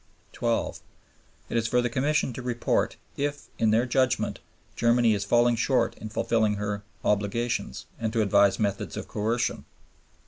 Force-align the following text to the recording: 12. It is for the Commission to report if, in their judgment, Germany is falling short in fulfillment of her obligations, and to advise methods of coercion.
12. 0.33 0.81
It 1.49 1.57
is 1.57 1.67
for 1.67 1.79
the 1.79 1.87
Commission 1.87 2.33
to 2.33 2.41
report 2.41 2.97
if, 3.17 3.49
in 3.59 3.69
their 3.69 3.85
judgment, 3.85 4.39
Germany 4.75 5.13
is 5.13 5.23
falling 5.23 5.55
short 5.55 5.95
in 5.99 6.09
fulfillment 6.09 6.55
of 6.55 6.59
her 6.61 6.83
obligations, 7.05 7.85
and 7.99 8.11
to 8.11 8.23
advise 8.23 8.57
methods 8.57 8.97
of 8.97 9.07
coercion. 9.07 9.63